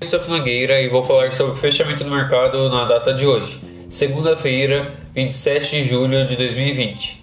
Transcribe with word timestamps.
Christoph 0.00 0.28
Nogueira 0.28 0.80
e 0.80 0.88
vou 0.88 1.02
falar 1.02 1.32
sobre 1.32 1.54
o 1.54 1.56
fechamento 1.56 2.04
do 2.04 2.10
mercado 2.10 2.70
na 2.70 2.84
data 2.84 3.12
de 3.12 3.26
hoje, 3.26 3.60
segunda-feira, 3.90 4.92
27 5.12 5.70
de 5.70 5.82
julho 5.82 6.24
de 6.24 6.36
2020. 6.36 7.20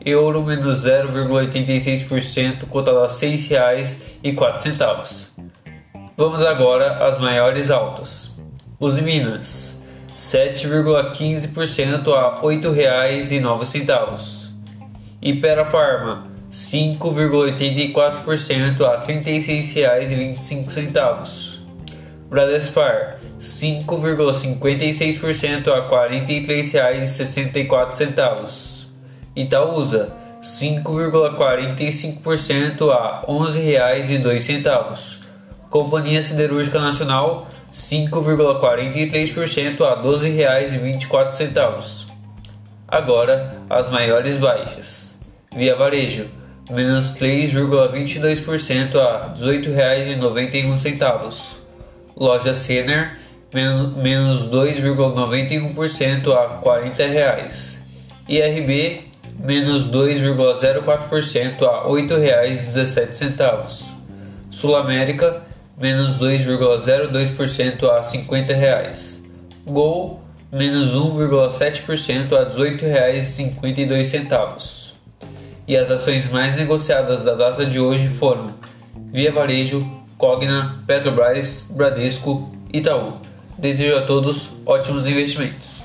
euro 0.05 0.45
menos 0.45 0.85
0,86%, 0.85 2.67
cotado 2.69 2.99
a 2.99 3.07
R$ 3.07 3.13
6,04. 3.13 5.38
Vamos 6.19 6.43
agora 6.43 7.07
às 7.07 7.19
maiores 7.21 7.71
altas. 7.71 8.33
Os 8.81 8.99
Minas, 8.99 9.81
7,15% 10.17 12.13
a 12.13 12.35
R$ 12.35 12.41
8,09. 12.43 14.49
Ipera 15.23 15.65
Farma, 15.65 16.27
5,84% 16.51 18.85
a 18.85 18.97
R$ 18.97 19.07
36,25. 19.07 21.61
Bradespar, 22.29 23.21
5,56% 23.39 25.69
a 25.69 25.77
R$ 25.77 25.83
43,64. 26.11 28.89
Itaúsa 29.37 30.17
5,45% 30.43 32.91
a 32.91 33.21
R$ 33.21 33.27
11,02. 33.29 35.18
Companhia 35.71 36.23
Siderúrgica 36.23 36.81
Nacional 36.81 37.47
5,43% 37.73 39.85
a 39.85 39.95
R$ 39.95 40.03
12,24. 40.03 42.07
Agora 42.87 43.63
as 43.69 43.91
maiores 43.91 44.37
baixas. 44.39 45.19
Via 45.55 45.77
Varejo 45.77 46.27
menos 46.71 47.13
3,22% 47.13 48.97
a 48.97 49.35
R$ 49.35 49.41
18,91. 49.41 51.35
Loja 52.17 52.55
Senner 52.55 53.19
menos 53.55 54.49
2,91% 54.49 56.33
a 56.33 56.49
40 56.61 57.07
reais. 57.07 57.85
IRB 58.29 59.09
menos 59.39 59.89
2,04% 59.89 61.63
a 61.63 61.83
R$ 61.83 61.89
8,17. 61.89 63.85
Sul 64.51 64.75
América, 64.75 65.43
menos 65.79 66.19
2,02% 66.19 67.91
a 67.91 68.03
50 68.03 68.55
reais. 68.55 69.23
Gol, 69.65 70.21
menos 70.51 70.95
1,7% 70.95 72.33
a 72.33 72.41
R$ 72.41 72.47
18,52. 72.51 74.89
E 75.67 75.77
as 75.77 75.91
ações 75.91 76.31
mais 76.31 76.57
negociadas 76.57 77.23
da 77.23 77.35
data 77.35 77.67
de 77.67 77.79
hoje 77.79 78.09
foram 78.09 78.55
Via 79.13 79.31
Varejo, 79.31 79.87
Cogna, 80.17 80.83
Petrobras, 80.87 81.67
Bradesco, 81.71 82.51
Itaú. 82.73 83.19
Desejo 83.57 83.99
a 83.99 84.03
todos 84.03 84.51
ótimos 84.65 85.07
investimentos. 85.07 85.78